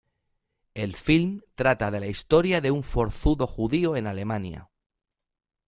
El 0.85 0.95
film 0.95 1.41
trata 1.53 1.91
de 1.91 1.99
la 1.99 2.07
historia 2.07 2.59
de 2.59 2.71
un 2.71 2.81
forzudo 2.81 3.45
judío 3.45 3.95
en 3.95 4.07
Alemania. 4.07 4.71